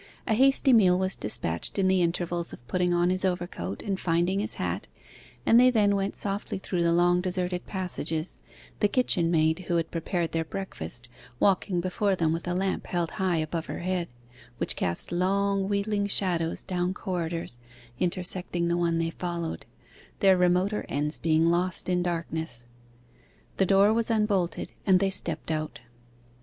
[0.25, 4.39] A hasty meal was despatched in the intervals of putting on his overcoat and finding
[4.39, 4.87] his hat,
[5.45, 8.39] and they then went softly through the long deserted passages,
[8.79, 11.07] the kitchen maid who had prepared their breakfast
[11.39, 14.07] walking before them with a lamp held high above her head,
[14.57, 17.59] which cast long wheeling shadows down corridors
[17.99, 19.67] intersecting the one they followed,
[20.19, 22.65] their remoter ends being lost in darkness.
[23.57, 25.79] The door was unbolted and they stepped out.